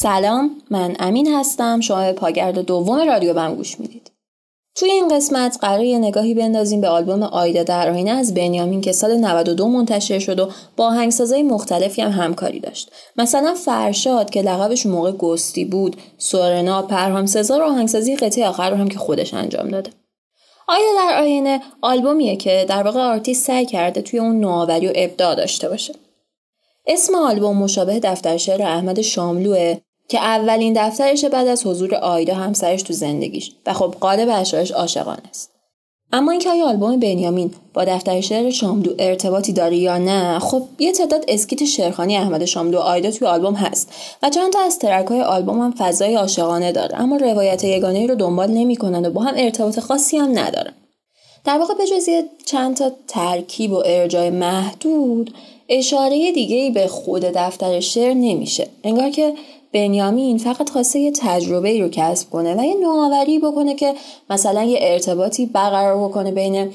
[0.00, 1.80] سلام من امین هستم.
[1.80, 4.10] شما به پاگرد دوم رادیو بم گوش می‌دید.
[4.74, 8.92] توی این قسمت قراره یه نگاهی بندازیم به آلبوم آیدا در آینه از بنیامین که
[8.92, 12.90] سال 92 منتشر شد و با آهنگسازای مختلفی هم همکاری داشت.
[13.16, 18.88] مثلا فرشاد که لقبش موقع گستی بود سورنا پرهام سزار آهنگسازی قطعه آخر رو هم
[18.88, 19.90] که خودش انجام داده.
[20.68, 25.34] آیدا در آینه آلبومیه که در واقع آرتیست سعی کرده توی اون نوآوری و ابداع
[25.34, 25.94] داشته باشه.
[26.86, 29.76] اسم آلبوم مشابه دفتر شعر احمد شاملوه.
[30.08, 33.52] که اولین دفترش بعد از حضور آیدا همسرش تو زندگیش.
[33.66, 35.50] و خب قالب اشعارش عاشقانه است.
[36.12, 40.92] اما اینکه آیا آلبوم بنیامین با دفتر شعر شاملو ارتباطی داره یا نه خب یه
[40.92, 45.06] تعداد اسکیت شعرخانی احمد شاملو و آیدا توی آلبوم هست و چند تا از ترک
[45.06, 47.00] های آلبوم هم فضای عاشقانه داره.
[47.00, 50.72] اما روایت یگانه رو دنبال نمی‌کنن و با هم ارتباط خاصی هم ندارن.
[51.44, 52.08] در واقع به جز
[52.46, 55.34] چند تا ترکیب و ارجای محدود
[55.68, 58.68] اشاره دیگه ای به خود دفتر شعر نمیشه.
[58.84, 59.34] انگار که
[59.72, 63.94] بنیامین فقط خواسته یه تجربه رو کسب کنه و یه نوآوری بکنه که
[64.30, 66.72] مثلا یه ارتباطی برقرار بکنه بین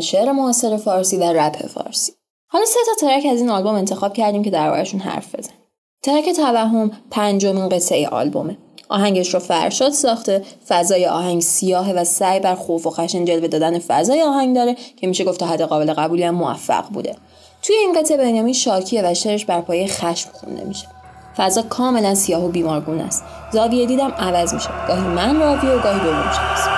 [0.00, 2.12] شعر معاصر فارسی و رپ فارسی.
[2.48, 5.58] حالا سه تا ترک از این آلبوم انتخاب کردیم که دربارهشون حرف بزنیم.
[6.02, 8.56] ترک توهم پنجمین قطعه آلبومه.
[8.88, 13.78] آهنگش رو فرشاد ساخته فضای آهنگ سیاهه و سعی بر خوف و خشن جلوه دادن
[13.78, 17.16] فضای آهنگ داره که میشه گفت حد قابل قبولی هم موفق بوده.
[17.62, 20.86] توی این قطعه بنیامین شاکیه و شعرش بر پایه خشم خونده میشه.
[21.36, 23.24] فضا کاملا سیاه و بیمارگونه است.
[23.52, 26.68] زاویه دیدم عوض میشه گاهی من راویه و گاهی دوم شخص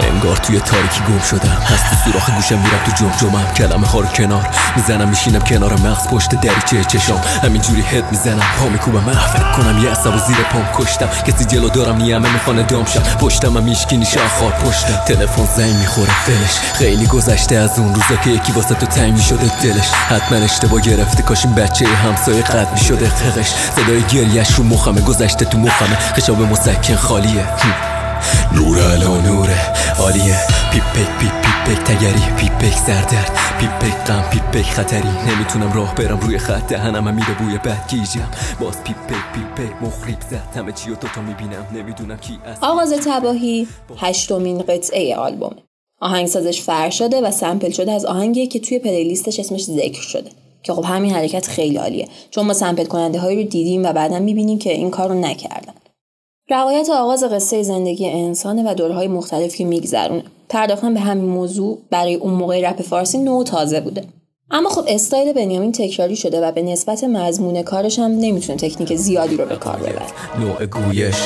[0.00, 1.48] انگار توی تاریکی گم شدم.
[1.48, 4.48] هست تو سوراخ گوشم میرم تو جمجمم کلمه ها رو کنار.
[4.76, 9.04] می‌زنم میشینم کنار مغز پشت دریچه چشام همینجوری هد می‌زنم پا میکوبم.
[9.04, 11.08] من فکر کنم یه عصب و زیر پام کشتم.
[11.26, 14.96] کسی جلو دارم نیمه می‌خوانه دامشم پشتم هم میشکی نیشه خار پشتم.
[15.06, 19.62] تلفن زنگ می‌خوره دلش خیلی گذشته از اون روزا که یکی واسه تو تنگ می‌شده
[19.62, 19.88] دلش.
[20.08, 21.22] حتما اشتباه گرفته.
[21.22, 23.54] کاش این بچه همسایه قد می‌شده خقش.
[23.76, 25.96] صدای گریش رو مخمه گذشته تو مخمه.
[26.16, 27.44] خشاب مسکن خالیه.
[28.52, 29.58] نور علا نوره.
[29.98, 30.38] عالیه.
[30.76, 35.08] پیپک پیپ پیپک تگری پیپک سردرد پیپک غم پیپک خطری.
[35.28, 38.30] نمی‌تونم راه برم روی خط دهنم میره بوی بد گیجم.
[38.60, 41.66] باز پیپک پیپک مخریب زد همه چی و دوتا می‌بینم.
[41.74, 45.56] نمی‌دونم کی از آغاز تباهی هشتمین قطعه آلبومه
[46.00, 50.30] آهنگسازش فرشاده و سمپل شده از آهنگی که توی پلیلیستش اسمش ذکر شده.
[50.62, 52.08] که خب همین حرکت خیلی عالیه.
[52.30, 55.74] چون ما سمپل کننده هایی رو دیدیم و بعدا می‌بینیم که این کار رو نکردن.
[56.50, 60.22] روایت آغاز قصه زندگی انسانه و دورهای مختلفی که میگذرونه.
[60.48, 64.04] پرداختن به همین موضوع برای اون موقع رپ فارسی نو تازه بوده.
[64.50, 69.36] اما خب استایل بنیامین تکراری شده و به نسبت مضمون کارش هم نمی‌تونه تکنیک زیادی
[69.36, 70.06] رو به کار ببره.
[70.40, 71.16] نوع گویش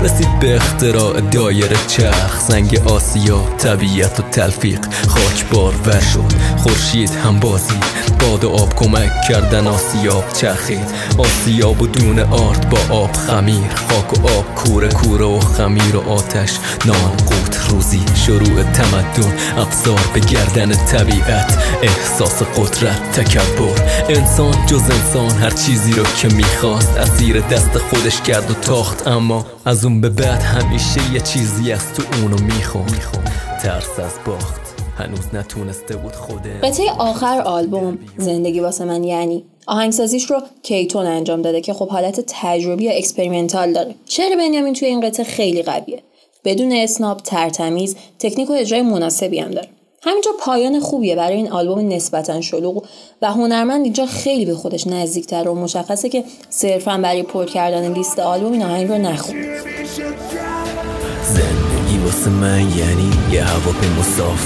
[0.00, 7.10] رسید به اختراع دایره چرخ زنگ آسیا طبیعت و تلفیق خاک بار ور شد خورشید
[7.10, 7.74] هم بازی.
[8.18, 10.88] باد و آب کمک کردن آسیاب چرخید.
[11.18, 13.70] آسیاب و دون آرد با آب خمیر.
[13.74, 16.58] خاک و آب کوره کوره و خمیر و آتش.
[16.84, 19.32] نان قوت روزی شروع تمدن.
[19.58, 21.58] افزار به گردن طبیعت.
[21.82, 23.82] احساس قدرت تکبر.
[24.08, 26.96] انسان جز انسان هر چیزی رو که می‌خواست.
[26.96, 31.72] از زیر دست خودش کرد و تاخت اما از اون به بعد همیشه یه چیزی
[31.72, 32.86] از تو اونو می‌خوام
[33.62, 34.75] ترس از باخت.
[34.96, 41.42] هنوز نتونسته بود خوده قطعه آخر آلبوم زندگی واسه من یعنی آهنگسازیش رو کیتون انجام
[41.42, 43.94] داده که خب حالت تجربی یا experimental داره.
[44.08, 46.02] شعر بنیامین توی این قطعه خیلی قویه.
[46.44, 49.68] بدون اسناب ترتمیز تکنیک و اجرای مناسبی هم داره.
[50.02, 52.84] همینجا پایان خوبیه برای این آلبوم نسبتا شلوغ
[53.22, 58.18] و هنرمند اینجا خیلی به خودش نزدیکتر و مشخصه که صرفا برای پر کردن لیست
[58.18, 60.45] آلبوم این آهنگ رو نخونده زندگی
[62.06, 64.02] واسه من یعنی یه هواپیما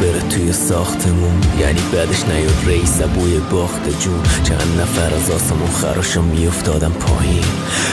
[0.00, 1.40] بره توی ساختمون.
[1.60, 4.22] یعنی بعدش نیاد رئیس بوی باخت جون.
[4.44, 7.44] چند نفر از آسمون خراشا میافتادم پایین.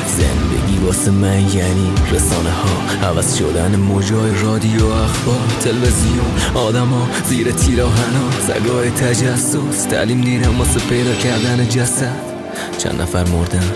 [0.07, 6.31] زندگی واسه من یعنی رسانه ها عوض شدن موجای رادیو اخبار تلویزیون.
[6.53, 9.83] آدما زیر تیراهنا سگای تجسس.
[9.83, 12.15] تعلیم دیرم واسه پیدا کردن جسد.
[12.77, 13.71] چند نفر مردن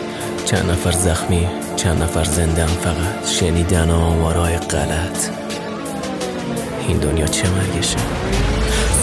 [0.46, 3.28] چند نفر زخمی چند نفر زندم فقط.
[3.40, 5.45] شنیدن آمارای غلط.
[6.88, 7.98] این دنیا چه مرگشه؟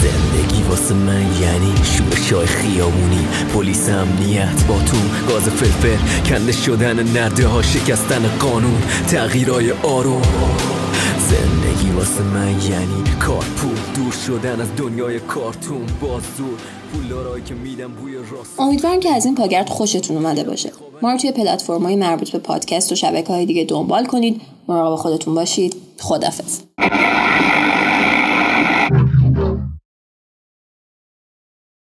[0.02, 3.26] زندگی واسه من یعنی شورشای خیابونی.
[3.55, 4.96] پلیس امنیت با تو
[5.29, 10.23] گاز فلفل کنده شدن نرده ها شکستن قانون تغییرای آروم.
[11.19, 13.79] زندگی واسه من یعنی کارپول.
[13.94, 15.87] دور شدن از دنیای کارتون.
[16.00, 16.58] باز دور
[17.40, 18.61] که میدم بوی راست.
[18.61, 20.73] امیدوارم که از این پاگرد خوشتون اومده باشه.
[21.02, 24.40] ما رو توی پلتفرم‌های مربوط به پادکست و شبکه های دیگه دنبال کنید.
[24.69, 25.76] مراقب خودتون باشید.
[26.00, 26.60] خدافظ